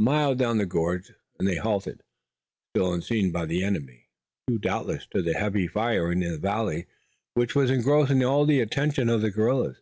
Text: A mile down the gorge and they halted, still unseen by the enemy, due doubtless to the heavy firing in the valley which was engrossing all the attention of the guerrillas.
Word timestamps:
A 0.00 0.02
mile 0.02 0.34
down 0.34 0.56
the 0.56 0.64
gorge 0.64 1.12
and 1.38 1.46
they 1.46 1.56
halted, 1.56 2.02
still 2.72 2.94
unseen 2.94 3.30
by 3.30 3.44
the 3.44 3.62
enemy, 3.62 4.08
due 4.46 4.56
doubtless 4.58 5.06
to 5.08 5.20
the 5.20 5.34
heavy 5.34 5.66
firing 5.68 6.22
in 6.22 6.32
the 6.32 6.38
valley 6.38 6.86
which 7.34 7.54
was 7.54 7.70
engrossing 7.70 8.24
all 8.24 8.46
the 8.46 8.60
attention 8.62 9.10
of 9.10 9.20
the 9.20 9.30
guerrillas. 9.30 9.76